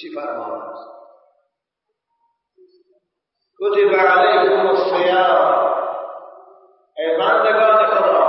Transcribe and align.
چی 0.00 0.14
فرمانا 0.14 0.74
کتب 3.60 3.94
علیکم 3.94 4.66
الصیام. 4.66 5.64
ای 6.98 7.16
بندگان 7.18 7.86
خدا 7.86 8.24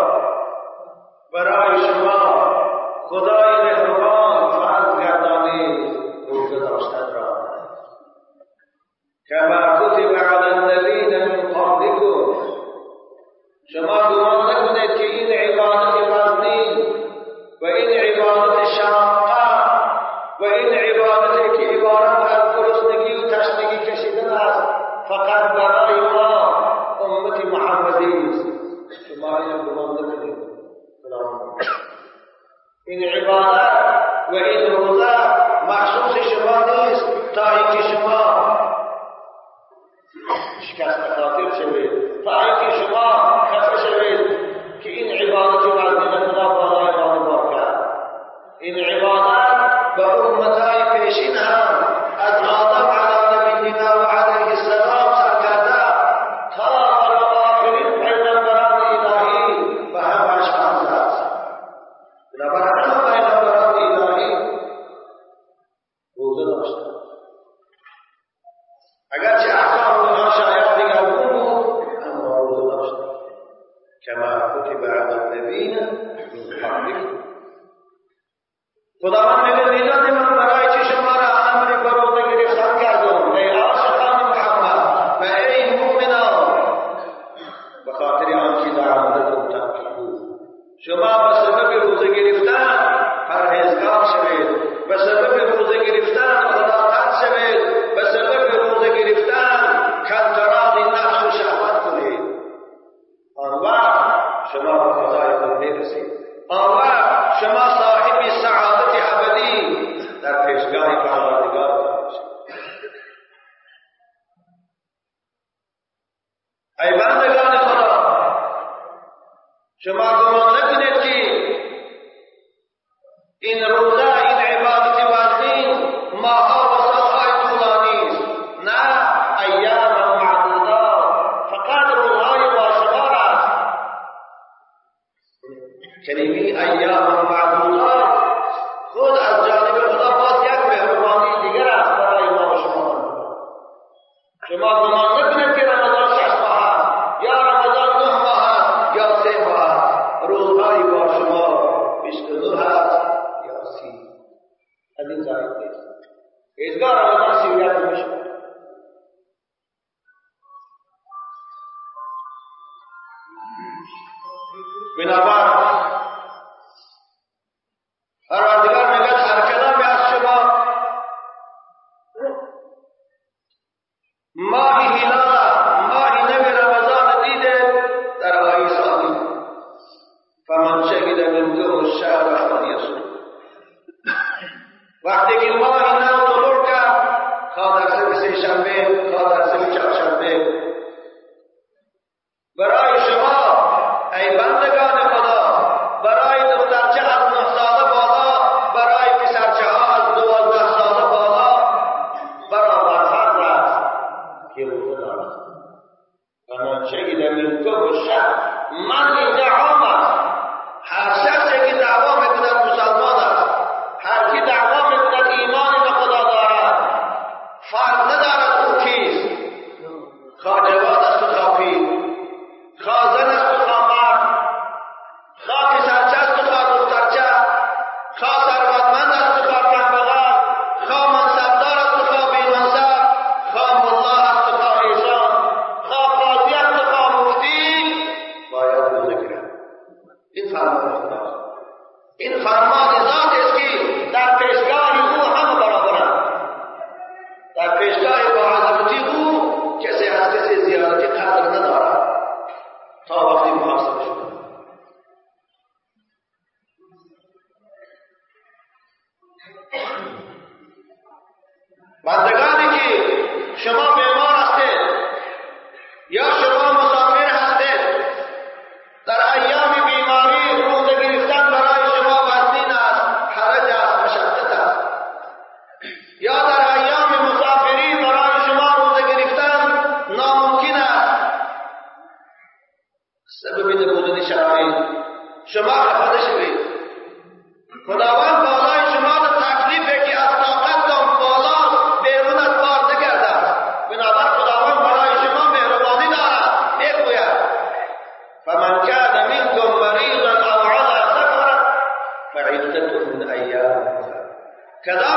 برای 1.34 1.75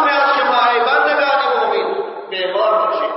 میاد 0.04 0.32
که 0.32 0.44
معیبر 0.44 1.04
نگانی 1.04 1.46
مومین 1.60 2.04
بیمار 2.30 2.86
باشه 2.86 3.08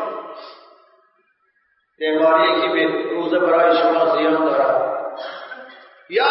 بیماری 2.00 2.62
که 2.62 2.68
به 2.68 3.10
روزه 3.16 3.40
برای 3.40 3.78
شما 3.78 4.18
زیان 4.18 4.46
دارد. 4.46 4.92
یا 6.10 6.26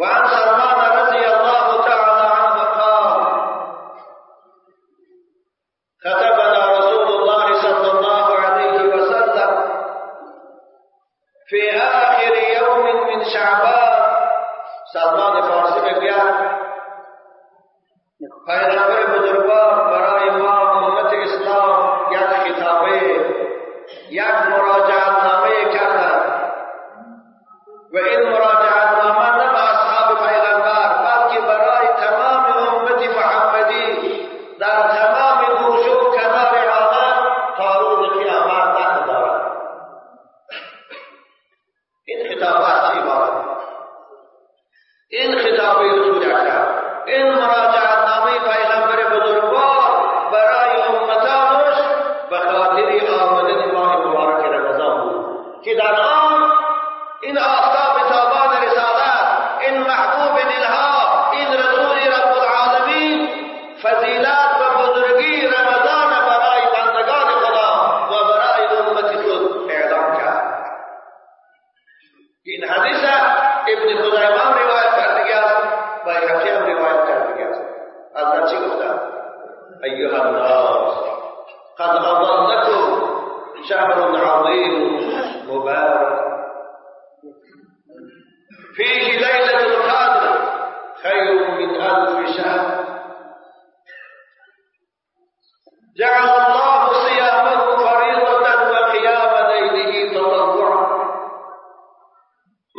Guarda 0.00 0.49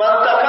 Man 0.02 0.41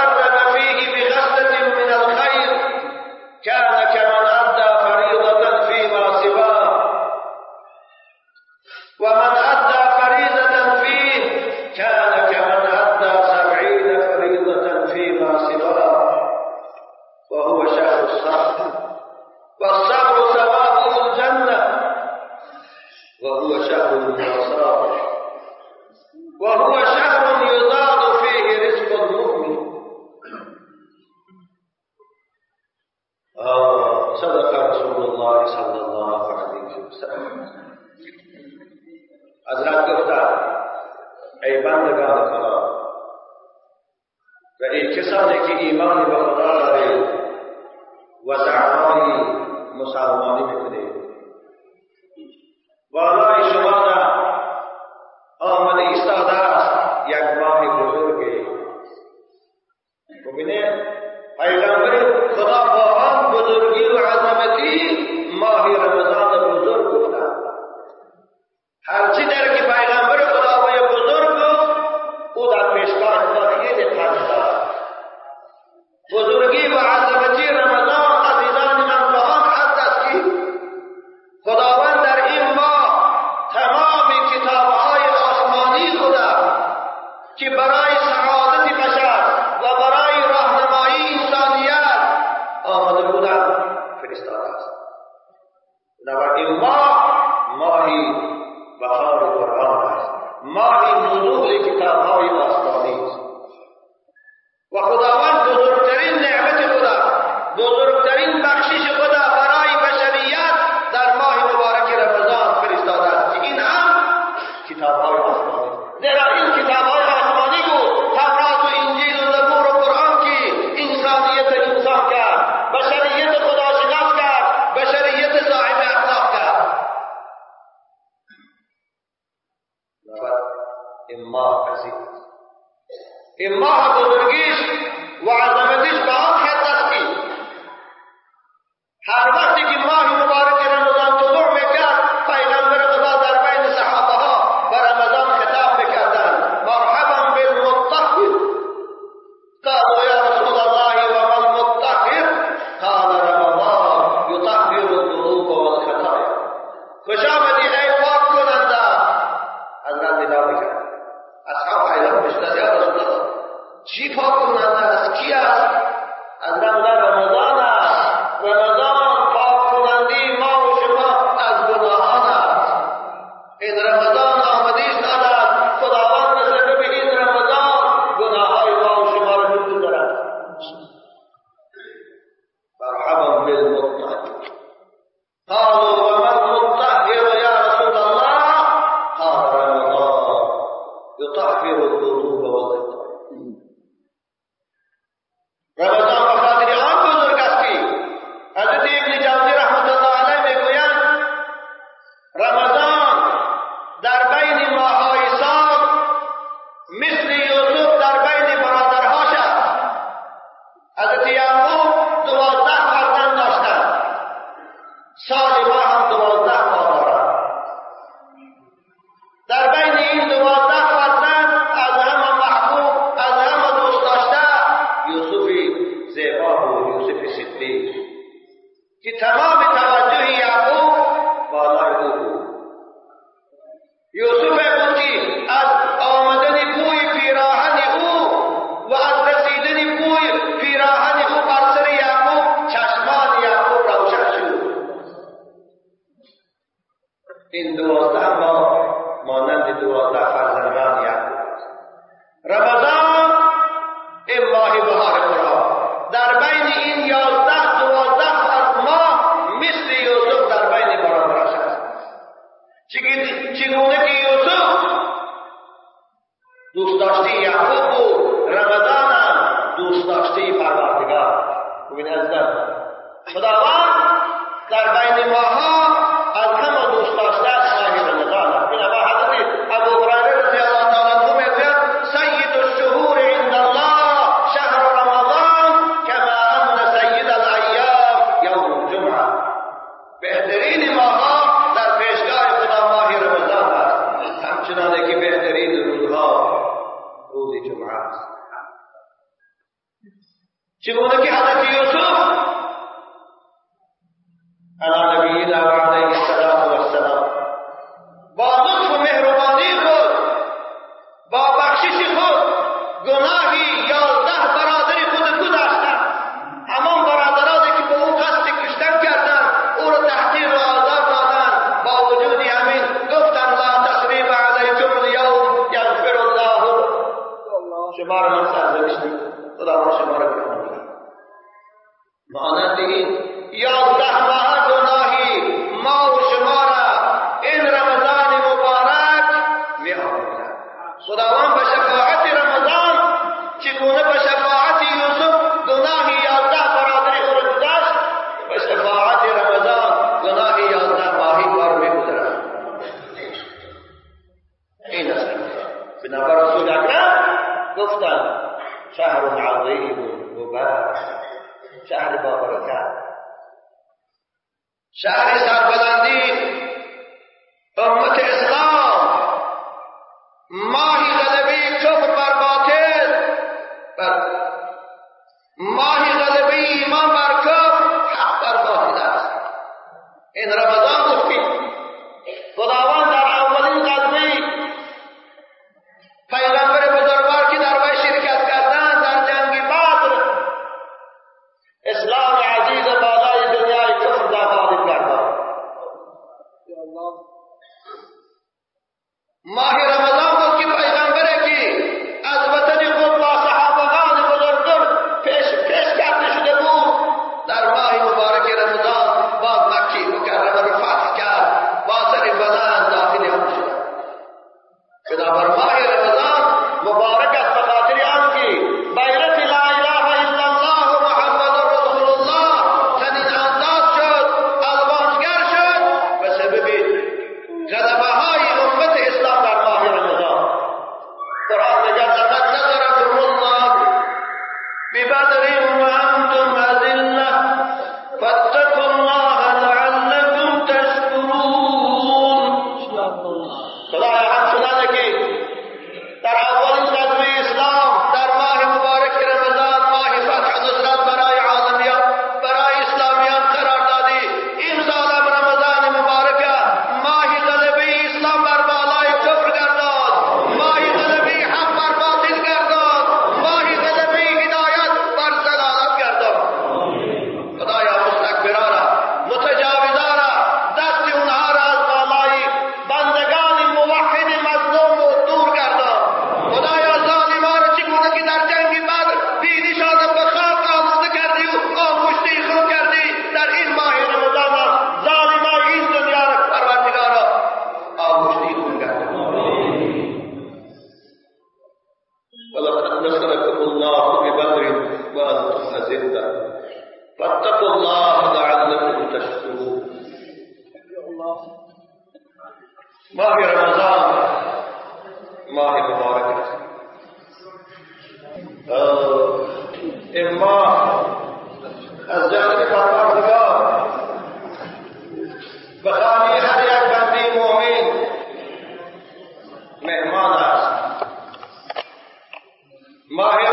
My 523.14 523.51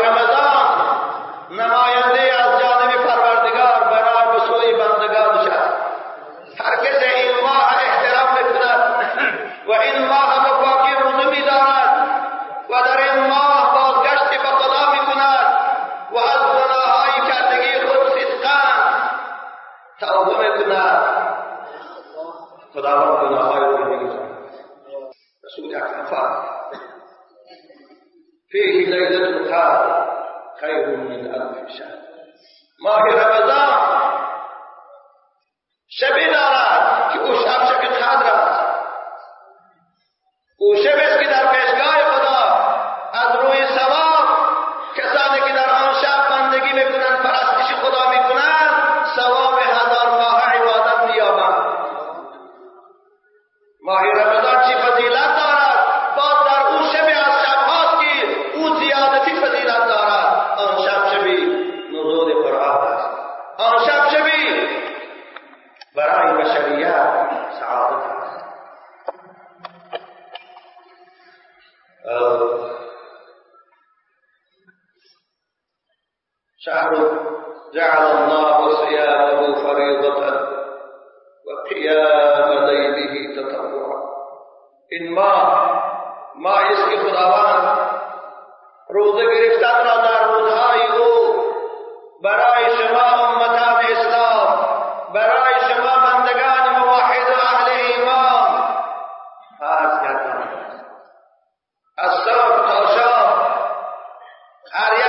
আর 104.72 104.99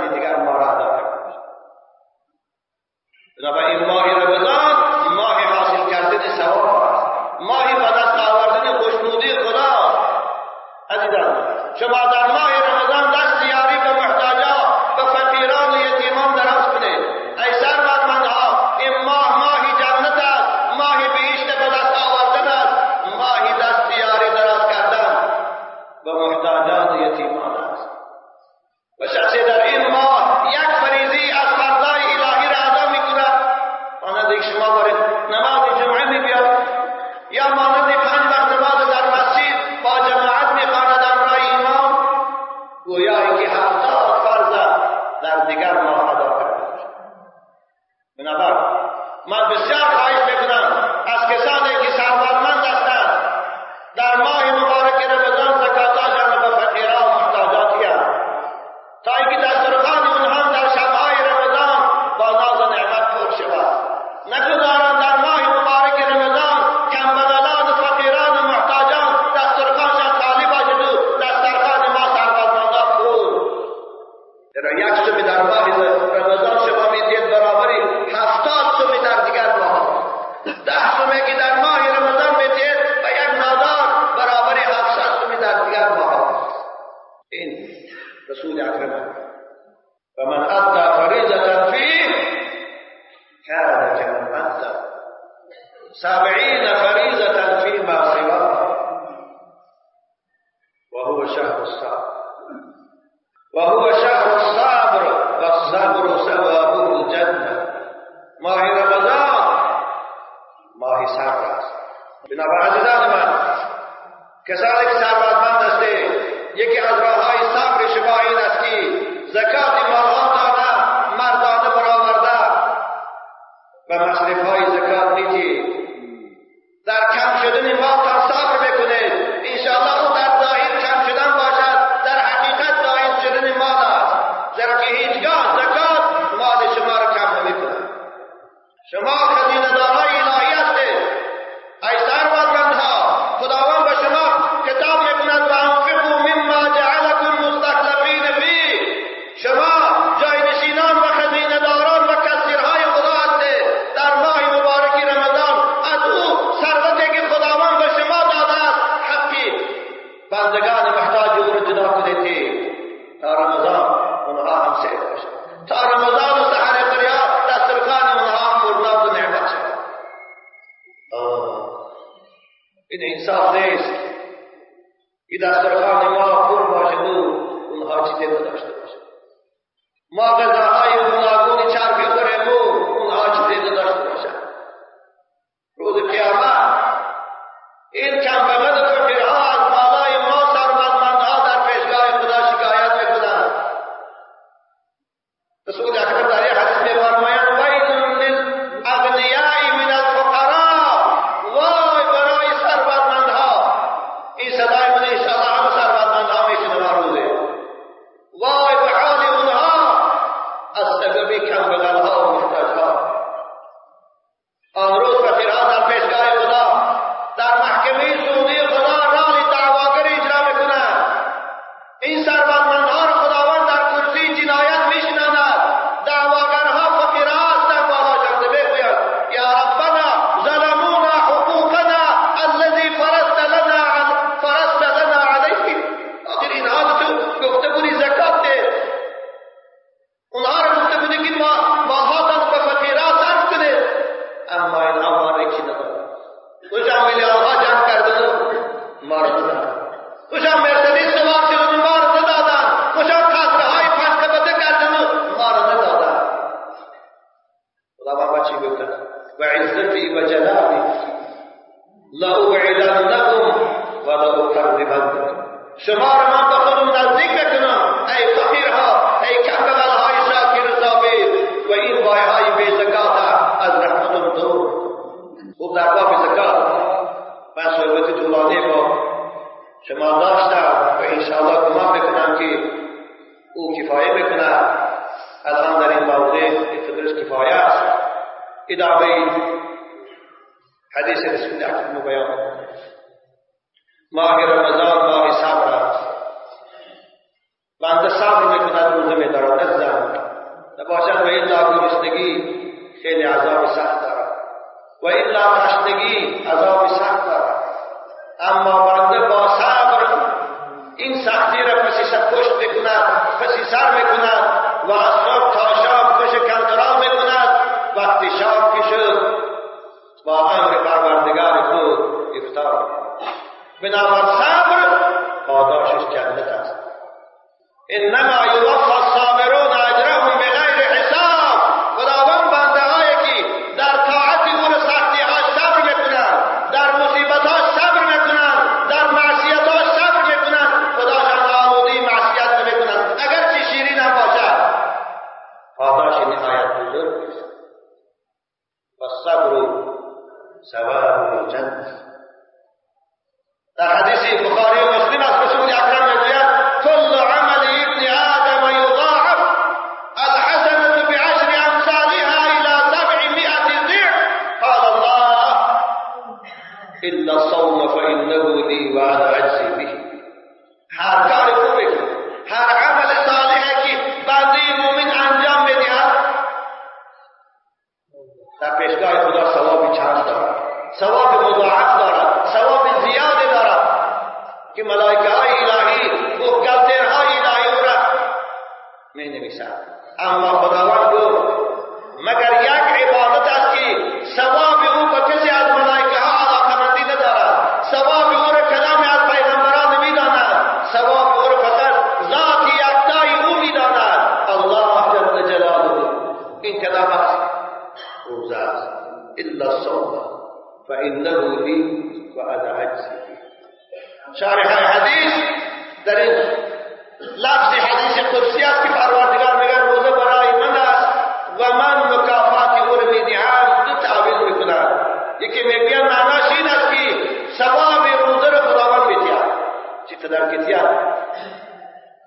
विधि 0.00 0.20
का 0.20 0.30
हमारा 0.36 0.66
आधार 0.66 0.92
है 0.94 1.06
रबा 3.38 3.66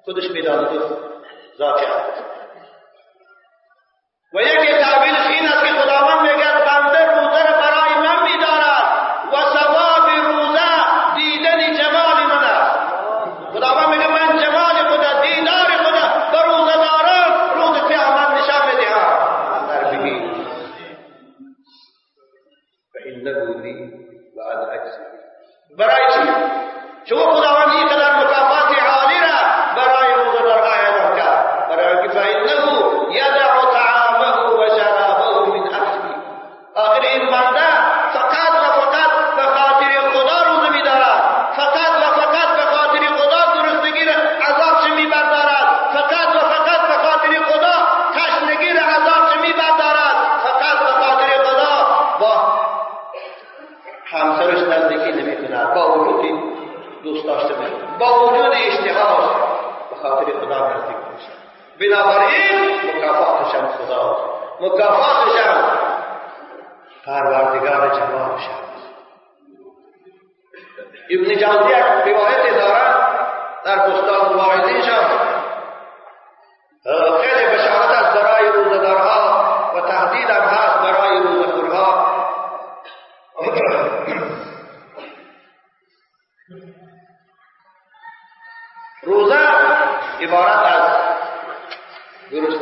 خودش 0.06 0.32
میراثی 0.32 0.91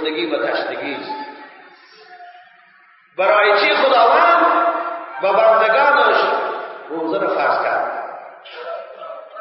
خفتگی 0.09 0.25
و 0.25 0.35
است. 0.35 1.11
برای 3.17 3.59
چی 3.59 3.75
خداوند 3.75 4.45
و 5.23 5.33
بندگانش 5.33 6.17
روزه 6.89 7.19
را 7.19 7.27
فرض 7.27 7.63
کرد؟ 7.63 7.91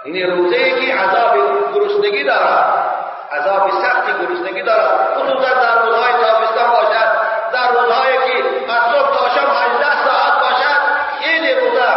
این 0.04 0.30
روزه 0.30 0.70
که 0.70 0.94
عذاب 0.94 1.36
گرسنگی 1.74 2.24
دارد 2.24 2.94
عذاب 3.32 3.70
سخت 3.70 4.06
گرسنگی 4.06 4.62
دارد. 4.62 5.14
خصوصا 5.14 5.54
در 5.54 5.82
روزهای 5.82 6.12
تابستان 6.12 6.70
باشد 6.70 7.08
در 7.52 7.80
روزهایی 7.80 8.16
که 8.16 8.72
از 8.72 8.82
صبح 8.82 9.18
تا 9.18 9.28
شب 9.28 9.48
18 9.48 10.04
ساعت 10.04 10.40
باشد 10.40 10.80
این 11.20 11.58
روزه 11.58 11.94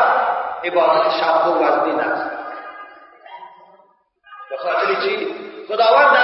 عبادت 0.63 1.11
شب 1.11 1.47
و 1.47 1.63
وزنین 1.63 1.99
است. 1.99 2.31
بخاطر 4.51 4.95
چی؟ 5.01 5.27
خداوند 5.67 6.20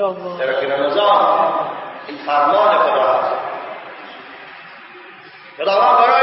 Eh, 0.00 0.44
perché 0.46 0.66
non 0.66 0.80
lo 0.80 0.90
so, 0.92 1.00
il 2.06 2.18
farmone 2.20 2.84
però. 2.84 3.38
Però 5.56 5.70
la 5.70 5.94
parola 5.94 6.19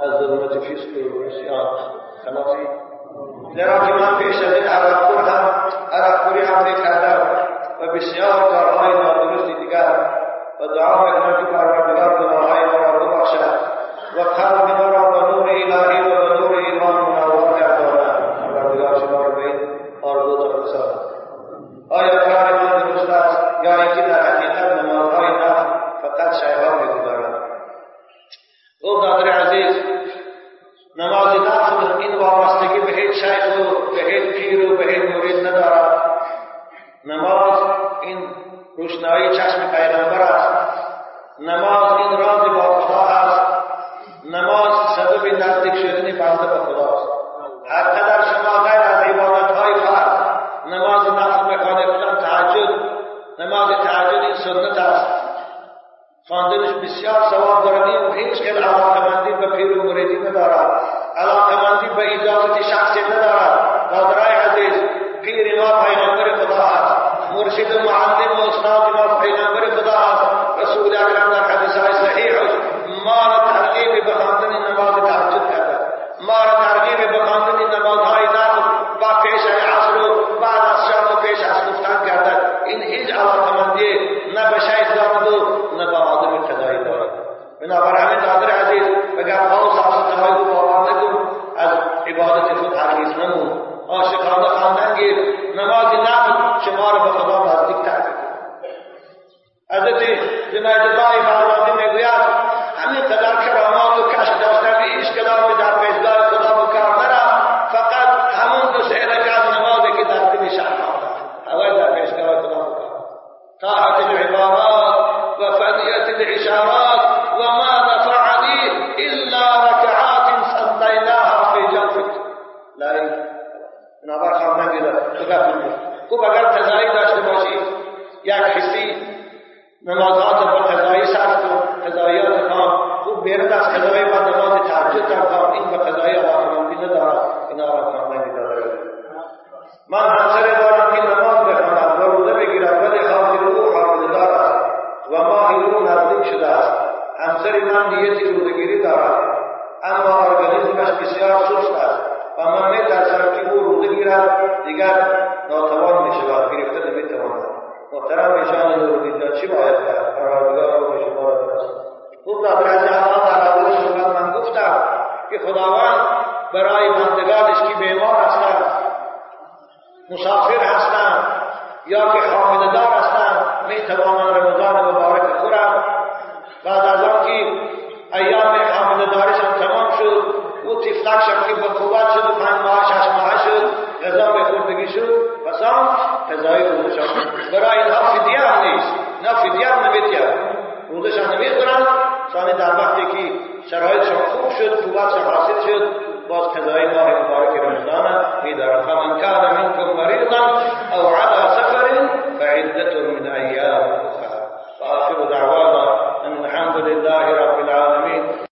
از 0.00 0.10
ضرورت 0.18 0.58
فیس 0.58 0.80
که 0.80 1.08
روسیان 1.10 1.66
خلاصی 2.24 2.68
لرا 3.54 3.78
که 3.78 3.92
من 3.92 4.18
پیش 4.18 4.36
از 4.36 4.52
این 4.52 4.66
عربخور 4.66 5.18
هم 5.18 5.50
عربخوری 5.92 6.40
هم 6.40 6.64
می 6.64 6.82
کردم 6.82 7.20
و 7.80 7.92
بسیار 7.92 8.32
کارهای 8.32 8.92
نادرست 9.02 9.46
دیگر 9.46 10.14
و 10.60 10.66